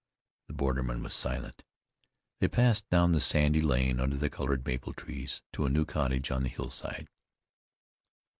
[0.47, 1.63] The borderman was silent.
[2.39, 6.31] They passed down the sandy lane under the colored maple trees, to a new cottage
[6.31, 7.07] on the hillside.